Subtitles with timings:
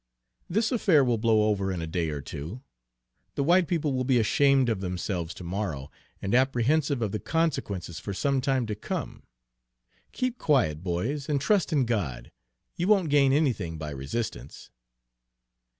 [0.49, 2.63] This affair will blow over in a day or two.
[3.35, 5.91] The white people will be ashamed of themselves to morrow,
[6.23, 9.21] and apprehensive of the consequences for some time to come.
[10.11, 12.31] Keep quiet, boys, and trust in God.
[12.75, 14.71] You won't gain anything by resistance."